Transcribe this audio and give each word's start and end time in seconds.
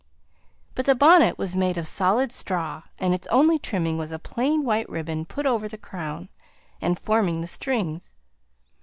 But 0.73 0.85
the 0.85 0.95
bonnet 0.95 1.37
was 1.37 1.55
made 1.55 1.77
of 1.77 1.85
solid 1.85 2.31
straw, 2.31 2.81
and 2.97 3.13
its 3.13 3.27
only 3.27 3.59
trimming 3.59 3.99
was 3.99 4.11
a 4.11 4.17
plain 4.17 4.63
white 4.63 4.89
ribbon 4.89 5.25
put 5.25 5.45
over 5.45 5.67
the 5.67 5.77
crown, 5.77 6.27
and 6.81 6.97
forming 6.97 7.39
the 7.41 7.45
strings. 7.45 8.15